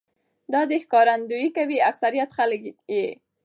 [0.53, 2.61] دا دې ښکارنديي کوي اکثريت خلک
[2.95, 3.05] يې